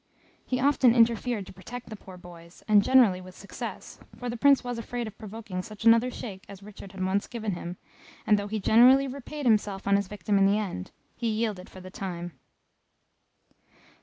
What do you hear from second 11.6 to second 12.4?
for the time.